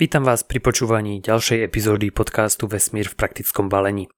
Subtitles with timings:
[0.00, 4.08] Vítam vás pri počúvaní ďalšej epizódy podcastu Vesmír v praktickom balení.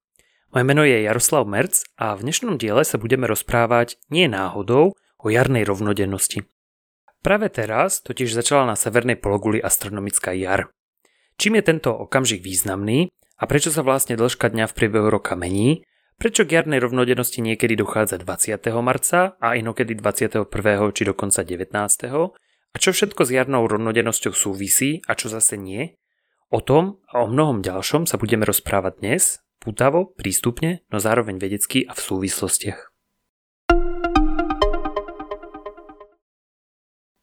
[0.55, 5.27] Moje meno je Jaroslav Merc a v dnešnom diele sa budeme rozprávať nie náhodou o
[5.27, 6.47] jarnej rovnodennosti.
[7.19, 10.71] Práve teraz totiž začala na severnej pologuli astronomická jar.
[11.35, 15.83] Čím je tento okamžik významný a prečo sa vlastne dĺžka dňa v priebehu roka mení,
[16.15, 18.55] prečo k jarnej rovnodennosti niekedy dochádza 20.
[18.79, 20.47] marca a inokedy 21.
[20.95, 22.39] či dokonca 19.
[22.73, 25.93] A čo všetko s jarnou rovnodennosťou súvisí a čo zase nie?
[26.49, 31.85] O tom a o mnohom ďalšom sa budeme rozprávať dnes, pútavo, prístupne, no zároveň vedecky
[31.85, 32.89] a v súvislostiach.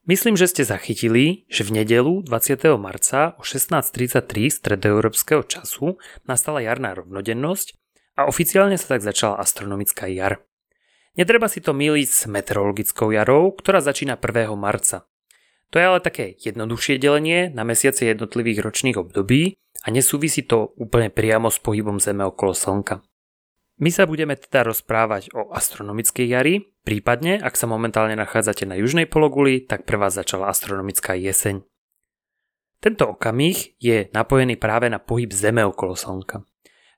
[0.07, 2.71] Myslím, že ste zachytili, že v nedelu 20.
[2.79, 4.23] marca o 16.33
[4.55, 5.99] stredoeurópskeho času
[6.31, 7.75] nastala jarná rovnodennosť
[8.15, 10.39] a oficiálne sa tak začala astronomická jar.
[11.19, 14.55] Netreba si to míliť s meteorologickou jarou, ktorá začína 1.
[14.55, 15.10] marca.
[15.71, 21.07] To je ale také jednoduchšie delenie na mesiace jednotlivých ročných období a nesúvisí to úplne
[21.07, 22.99] priamo s pohybom Zeme okolo Slnka.
[23.81, 26.55] My sa budeme teda rozprávať o astronomickej jari,
[26.85, 31.65] prípadne ak sa momentálne nachádzate na južnej pologuli, tak pre vás začala astronomická jeseň.
[32.77, 36.45] Tento okamih je napojený práve na pohyb Zeme okolo Slnka.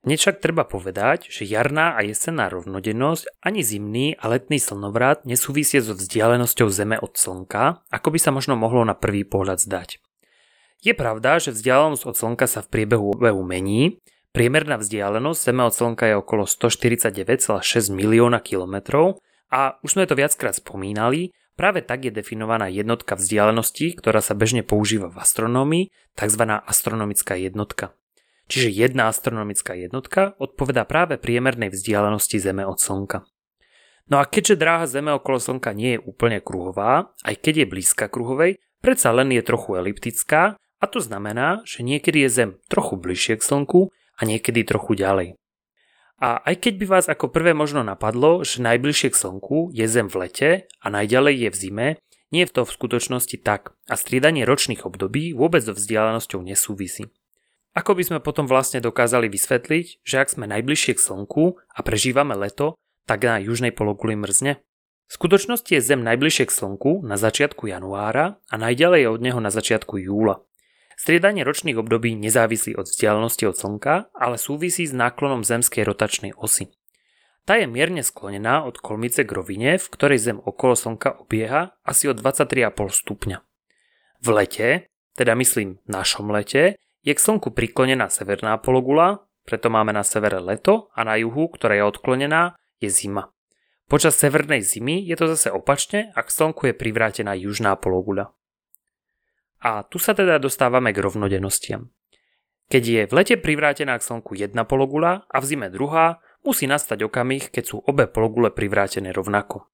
[0.04, 5.80] Hneď však treba povedať, že jarná a jesenná rovnodennosť ani zimný a letný slnovrat nesúvisie
[5.80, 10.04] so vzdialenosťou Zeme od Slnka, ako by sa možno mohlo na prvý pohľad zdať.
[10.84, 14.04] Je pravda, že vzdialenosť od Slnka sa v priebehu obehu mení,
[14.36, 17.64] priemerná vzdialenosť Zeme od Slnka je okolo 149,6
[17.96, 19.24] milióna kilometrov
[19.56, 24.68] a už sme to viackrát spomínali, práve tak je definovaná jednotka vzdialenosti, ktorá sa bežne
[24.68, 26.44] používa v astronómii, tzv.
[26.44, 27.96] astronomická jednotka.
[28.54, 33.26] Čiže jedna astronomická jednotka odpovedá práve priemernej vzdialenosti Zeme od Slnka.
[34.14, 38.06] No a keďže dráha Zeme okolo Slnka nie je úplne kruhová, aj keď je blízka
[38.14, 43.42] kruhovej, predsa len je trochu eliptická a to znamená, že niekedy je Zem trochu bližšie
[43.42, 45.34] k Slnku a niekedy trochu ďalej.
[46.22, 50.14] A aj keď by vás ako prvé možno napadlo, že najbližšie k Slnku je Zem
[50.14, 51.88] v lete a najďalej je v zime,
[52.30, 57.10] nie je to v skutočnosti tak a striedanie ročných období vôbec so vzdialenosťou nesúvisí.
[57.74, 62.38] Ako by sme potom vlastne dokázali vysvetliť, že ak sme najbližšie k Slnku a prežívame
[62.38, 62.78] leto,
[63.10, 64.62] tak na južnej pologuli mrzne?
[65.10, 69.50] V skutočnosti je Zem najbližšie k Slnku na začiatku januára a najďalej od neho na
[69.50, 70.46] začiatku júla.
[70.94, 76.70] Striedanie ročných období nezávislí od vzdialenosti od Slnka, ale súvisí s náklonom zemskej rotačnej osy.
[77.44, 82.08] Tá je mierne sklonená od kolmice k rovine, v ktorej Zem okolo Slnka obieha asi
[82.08, 83.38] o 23,5 stupňa.
[84.24, 90.08] V lete, teda myslím našom lete, je k Slnku priklonená severná pologula, preto máme na
[90.08, 93.30] severe leto a na juhu, ktorá je odklonená, je zima.
[93.92, 98.32] Počas severnej zimy je to zase opačne a k Slnku je privrátená južná pologuľa.
[99.64, 101.92] A tu sa teda dostávame k rovnodennostiam.
[102.72, 107.04] Keď je v lete privrátená k Slnku jedna pologula a v zime druhá, musí nastať
[107.04, 109.68] okamih, keď sú obe pologule privrátené rovnako.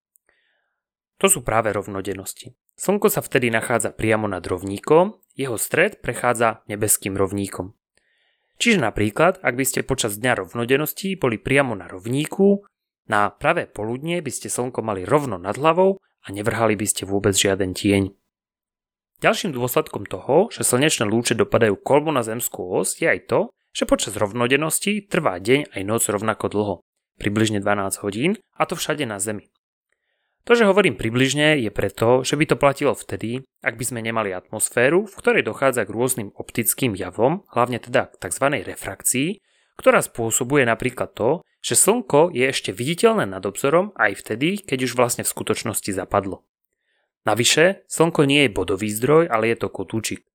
[1.22, 2.58] To sú práve rovnodennosti.
[2.80, 7.76] Slnko sa vtedy nachádza priamo nad rovníkom, jeho stred prechádza nebeským rovníkom.
[8.56, 12.64] Čiže napríklad, ak by ste počas dňa rovnodennosti boli priamo na rovníku,
[13.12, 17.36] na pravé poludnie by ste slnko mali rovno nad hlavou a nevrhali by ste vôbec
[17.36, 18.16] žiaden tieň.
[19.20, 23.92] Ďalším dôsledkom toho, že slnečné lúče dopadajú kolmo na zemskú os, je aj to, že
[23.92, 26.76] počas rovnodennosti trvá deň aj noc rovnako dlho,
[27.20, 29.52] približne 12 hodín, a to všade na Zemi.
[30.50, 34.34] To, že hovorím približne, je preto, že by to platilo vtedy, ak by sme nemali
[34.34, 38.66] atmosféru, v ktorej dochádza k rôznym optickým javom, hlavne teda k tzv.
[38.66, 39.46] refrakcii,
[39.78, 44.98] ktorá spôsobuje napríklad to, že slnko je ešte viditeľné nad obzorom aj vtedy, keď už
[44.98, 46.42] vlastne v skutočnosti zapadlo.
[47.30, 50.26] Navyše, slnko nie je bodový zdroj, ale je to kotúčik.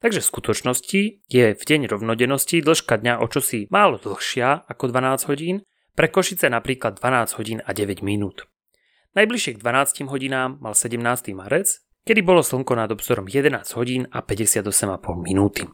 [0.00, 5.28] Takže v skutočnosti je v deň rovnodennosti dĺžka dňa o čosi málo dlhšia ako 12
[5.28, 5.56] hodín,
[5.92, 8.48] pre Košice napríklad 12 hodín a 9 minút.
[9.16, 11.32] Najbližšie k 12 hodinám mal 17.
[11.32, 14.68] marec, kedy bolo slnko nad obzorom 11 hodín a 58,5
[15.24, 15.64] minúty.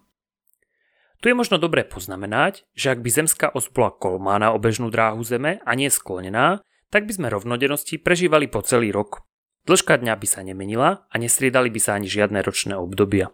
[1.18, 5.24] Tu je možno dobré poznamenať, že ak by zemská os bola kolmá na obežnú dráhu
[5.24, 6.60] Zeme a nie sklonená,
[6.92, 9.24] tak by sme rovnodennosti prežívali po celý rok.
[9.64, 13.32] Dĺžka dňa by sa nemenila a nestriedali by sa ani žiadne ročné obdobia.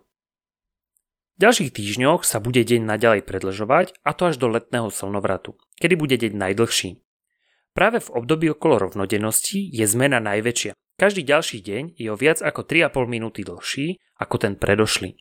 [1.35, 5.99] V ďalších týždňoch sa bude deň naďalej predlžovať a to až do letného slnovratu, kedy
[5.99, 7.03] bude deň najdlhší.
[7.71, 10.75] Práve v období okolo rovnodennosti je zmena najväčšia.
[10.99, 15.17] Každý ďalší deň je o viac ako 3,5 minúty dlhší ako ten predošlý.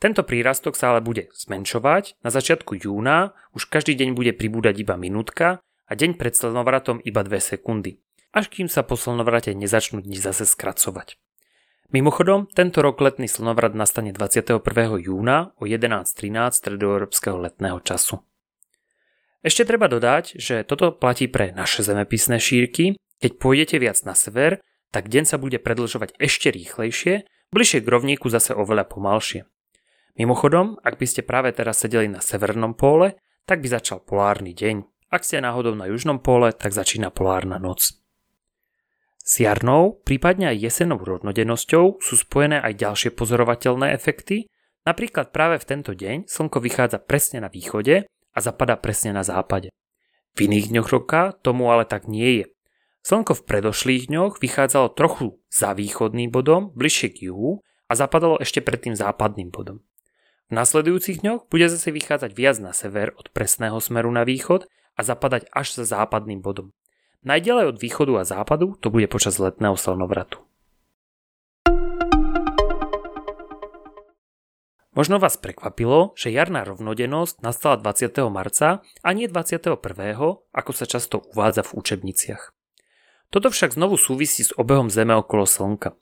[0.00, 4.96] Tento prírastok sa ale bude zmenšovať, na začiatku júna už každý deň bude pribúdať iba
[4.96, 8.00] minútka a deň pred slnovratom iba 2 sekundy,
[8.32, 11.20] až kým sa po slnovrate nezačnú dni zase skracovať.
[11.90, 14.62] Mimochodom, tento rok letný slnovrat nastane 21.
[15.02, 18.22] júna o 11.13 stredoeurópskeho letného času.
[19.40, 23.00] Ešte treba dodať, že toto platí pre naše zemepisné šírky.
[23.24, 24.60] Keď pôjdete viac na sever,
[24.92, 29.48] tak deň sa bude predlžovať ešte rýchlejšie, bližšie k rovníku zase oveľa pomalšie.
[30.20, 33.16] Mimochodom, ak by ste práve teraz sedeli na severnom póle,
[33.48, 34.84] tak by začal polárny deň.
[35.08, 37.96] Ak ste náhodou na južnom póle, tak začína polárna noc.
[39.24, 44.52] S jarnou, prípadne aj jesenou rovnodennosťou sú spojené aj ďalšie pozorovateľné efekty,
[44.84, 49.70] napríklad práve v tento deň slnko vychádza presne na východe a zapadá presne na západe.
[50.38, 52.46] V iných dňoch roka tomu ale tak nie je.
[53.00, 58.60] Slnko v predošlých dňoch vychádzalo trochu za východným bodom, bližšie k juhu a zapadalo ešte
[58.60, 59.80] pred tým západným bodom.
[60.50, 64.66] V nasledujúcich dňoch bude zase vychádzať viac na sever od presného smeru na východ
[64.98, 66.74] a zapadať až za západným bodom.
[67.22, 70.49] Najďalej od východu a západu to bude počas letného slnovratu.
[75.00, 78.20] Možno vás prekvapilo, že jarná rovnodennosť nastala 20.
[78.28, 79.80] marca a nie 21.
[80.52, 82.52] ako sa často uvádza v učebniciach.
[83.32, 85.96] Toto však znovu súvisí s obehom Zeme okolo Slnka.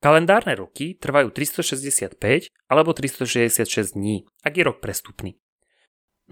[0.00, 5.36] Kalendárne roky trvajú 365 alebo 366 dní, ak je rok prestupný.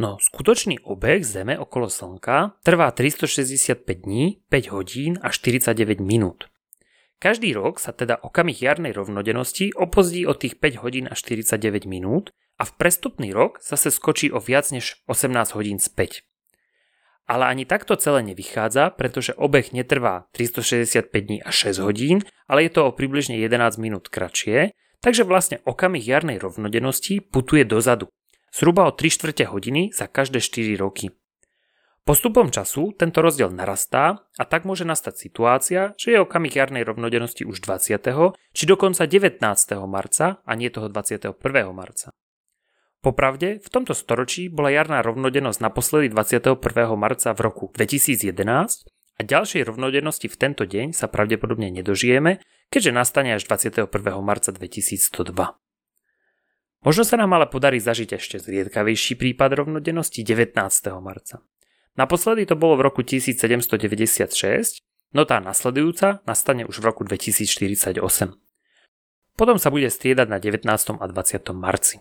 [0.01, 3.77] No, skutočný obeh Zeme okolo Slnka trvá 365
[4.09, 6.49] dní, 5 hodín a 49 minút.
[7.21, 12.33] Každý rok sa teda okamih jarnej rovnodennosti opozdí o tých 5 hodín a 49 minút
[12.57, 16.25] a v prestupný rok zase skočí o viac než 18 hodín späť.
[17.29, 22.73] Ale ani takto celé nevychádza, pretože obeh netrvá 365 dní a 6 hodín, ale je
[22.73, 24.73] to o približne 11 minút kratšie,
[25.05, 28.09] takže vlastne okamih jarnej rovnodennosti putuje dozadu
[28.51, 31.15] zhruba o 3 čtvrte hodiny za každé 4 roky.
[32.01, 37.45] Postupom času tento rozdiel narastá a tak môže nastať situácia, že je okamih jarnej rovnodennosti
[37.45, 38.01] už 20.
[38.57, 39.37] či dokonca 19.
[39.85, 41.37] marca a nie toho 21.
[41.77, 42.09] marca.
[43.01, 46.61] Popravde, v tomto storočí bola jarná rovnodennosť naposledy 21.
[47.01, 48.37] marca v roku 2011
[49.17, 52.41] a ďalšej rovnodennosti v tento deň sa pravdepodobne nedožijeme,
[52.73, 53.89] keďže nastane až 21.
[54.25, 55.37] marca 2102.
[56.81, 60.57] Možno sa nám ale podarí zažiť ešte zriedkavejší prípad rovnodennosti 19.
[61.05, 61.45] marca.
[62.01, 64.81] Naposledy to bolo v roku 1796,
[65.13, 68.01] no tá nasledujúca nastane už v roku 2048.
[69.37, 70.65] Potom sa bude striedať na 19.
[70.97, 71.53] a 20.
[71.53, 72.01] marci.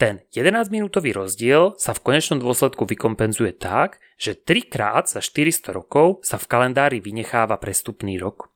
[0.00, 6.24] Ten 11-minútový rozdiel sa v konečnom dôsledku vykompenzuje tak, že 3 krát za 400 rokov
[6.24, 8.48] sa v kalendári vynecháva prestupný rok.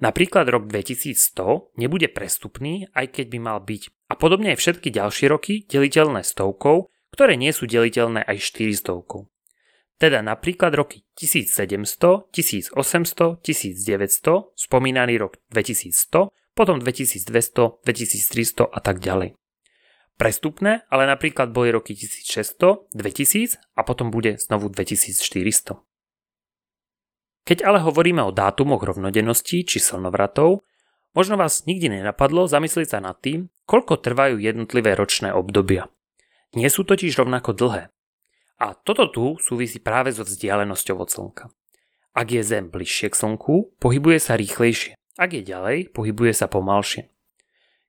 [0.00, 4.08] Napríklad rok 2100 nebude prestupný, aj keď by mal byť.
[4.08, 9.28] A podobne aj všetky ďalšie roky deliteľné stovkou, ktoré nie sú deliteľné aj 400.
[10.00, 12.72] Teda napríklad roky 1700, 1800,
[13.44, 19.36] 1900, spomínaný rok 2100, potom 2200, 2300 a tak ďalej.
[20.16, 25.84] Prestupné ale napríklad boli roky 1600, 2000 a potom bude znovu 2400.
[27.44, 30.64] Keď ale hovoríme o dátumoch rovnodennosti či slnovratov,
[31.12, 35.92] možno vás nikdy nenapadlo zamyslieť sa nad tým, koľko trvajú jednotlivé ročné obdobia.
[36.56, 37.92] Nie sú totiž rovnako dlhé.
[38.60, 41.44] A toto tu súvisí práve so vzdialenosťou od Slnka.
[42.12, 44.94] Ak je Zem bližšie k Slnku, pohybuje sa rýchlejšie.
[45.16, 47.08] Ak je ďalej, pohybuje sa pomalšie.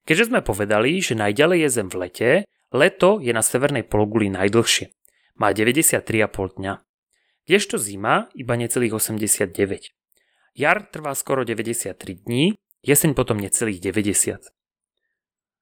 [0.07, 2.29] Keďže sme povedali, že najďalej je Zem v lete,
[2.71, 4.95] leto je na severnej pologuli najdlhšie.
[5.35, 6.73] Má 93,5 dňa
[7.51, 9.91] kdežto zima iba necelých 89.
[10.55, 14.39] Jar trvá skoro 93 dní, jeseň potom necelých 90.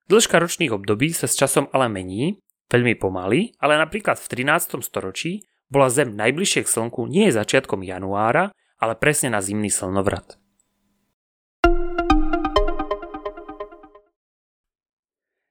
[0.09, 4.79] Dĺžka ročných období sa s časom ale mení, veľmi pomaly, ale napríklad v 13.
[4.85, 10.37] storočí bola Zem najbližšie k Slnku nie začiatkom januára, ale presne na zimný slnovrat.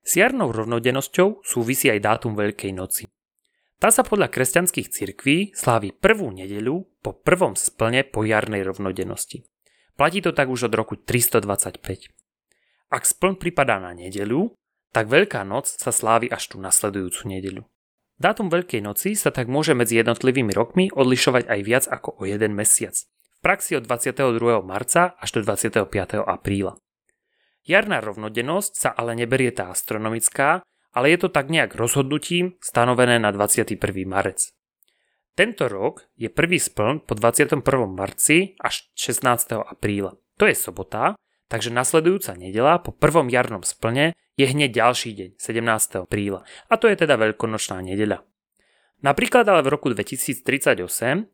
[0.09, 3.05] S jarnou rovnodennosťou súvisí aj dátum Veľkej noci.
[3.77, 9.45] Tá sa podľa kresťanských cirkví slávi prvú nedeľu po prvom splne po jarnej rovnodennosti.
[9.95, 12.09] Platí to tak už od roku 325.
[12.89, 14.57] Ak spln pripadá na nedeľu,
[14.93, 17.63] tak Veľká noc sa slávi až tú nasledujúcu nedeľu.
[18.19, 22.51] Dátum Veľkej noci sa tak môže medzi jednotlivými rokmi odlišovať aj viac ako o jeden
[22.51, 22.99] mesiac.
[23.39, 24.43] V praxi od 22.
[24.67, 25.87] marca až do 25.
[26.27, 26.75] apríla.
[27.63, 33.31] Jarná rovnodennosť sa ale neberie tá astronomická, ale je to tak nejak rozhodnutím stanovené na
[33.31, 33.79] 21.
[34.03, 34.51] marec.
[35.39, 37.63] Tento rok je prvý spln po 21.
[37.87, 39.63] marci až 16.
[39.63, 40.19] apríla.
[40.43, 41.15] To je sobota,
[41.49, 46.05] takže nasledujúca nedela po prvom jarnom splne je hneď ďalší deň, 17.
[46.07, 46.47] apríla.
[46.71, 48.23] A to je teda veľkonočná nedeľa.
[49.03, 50.83] Napríklad ale v roku 2038,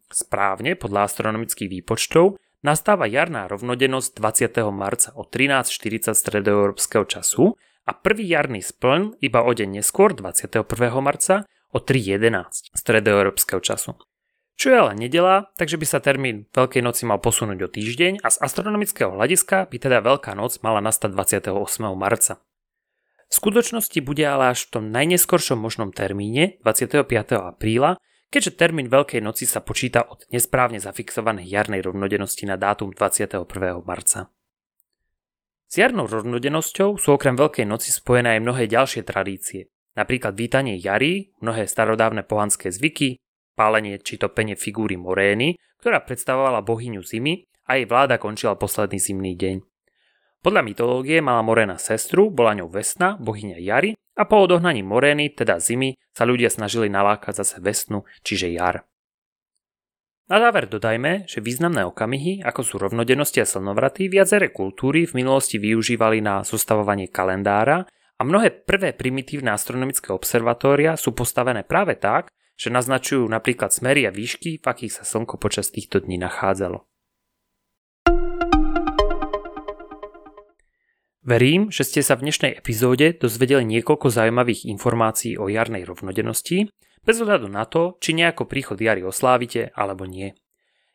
[0.09, 4.65] správne podľa astronomických výpočtov, nastáva jarná rovnodennosť 20.
[4.73, 10.65] marca o 13.40 stredoeurópskeho času a prvý jarný spln iba o deň neskôr 21.
[11.05, 13.97] marca o 3.11 stredoeurópskeho času.
[14.55, 18.31] Čo je ale nedela, takže by sa termín Veľkej noci mal posunúť o týždeň a
[18.31, 21.51] z astronomického hľadiska by teda Veľká noc mala nastať 28.
[21.99, 22.39] marca.
[23.27, 27.03] V skutočnosti bude ale až v tom najneskoršom možnom termíne 25.
[27.35, 27.99] apríla,
[28.31, 33.43] keďže termín Veľkej noci sa počíta od nesprávne zafixovanej jarnej rovnodennosti na dátum 21.
[33.83, 34.31] marca.
[35.67, 39.67] S jarnou rovnodennosťou sú okrem Veľkej noci spojené aj mnohé ďalšie tradície,
[39.99, 43.19] napríklad vítanie jary, mnohé starodávne pohanské zvyky,
[43.55, 49.33] pálenie či topenie figúry Morény, ktorá predstavovala bohyňu zimy a jej vláda končila posledný zimný
[49.39, 49.57] deň.
[50.45, 55.57] Podľa mytológie mala Moréna sestru, bola ňou Vesna, bohyňa Jary a po odohnaní Morény, teda
[55.57, 58.85] zimy, sa ľudia snažili nalákať zase Vesnu, čiže Jar.
[60.25, 65.61] Na záver dodajme, že významné okamihy, ako sú rovnodennosti a slnovraty, viaceré kultúry v minulosti
[65.61, 67.85] využívali na zostavovanie kalendára
[68.17, 74.15] a mnohé prvé primitívne astronomické observatória sú postavené práve tak, že naznačujú napríklad smery a
[74.15, 76.87] výšky, v akých sa Slnko počas týchto dní nachádzalo.
[81.25, 86.69] Verím, že ste sa v dnešnej epizóde dozvedeli niekoľko zaujímavých informácií o jarnej rovnodennosti,
[87.01, 90.37] bez ohľadu na to, či nejako príchod jary oslávite alebo nie.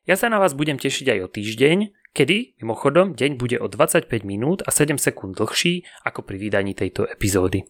[0.06, 1.78] Ja sa na vás budem tešiť aj o týždeň,
[2.14, 7.10] kedy, mimochodom, deň bude o 25 minút a 7 sekúnd dlhší ako pri vydaní tejto
[7.10, 7.66] epizódy.